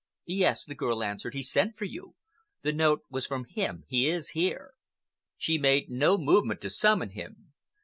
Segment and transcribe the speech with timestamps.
[0.25, 2.15] "Yes," the girl answered, "he sent for you.
[2.63, 3.83] The note was from him.
[3.87, 4.73] He is here."
[5.37, 7.53] She made no movement to summon him.